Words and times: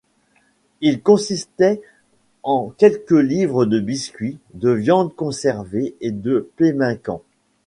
Ils 0.81 1.03
consistaient 1.03 1.79
en 2.41 2.69
quelques 2.79 3.11
livres 3.11 3.65
de 3.67 3.79
biscuit, 3.79 4.39
de 4.55 4.71
viande 4.71 5.15
conservée 5.15 5.93
et 6.01 6.09
de 6.09 6.49
pemmican. 6.57 7.21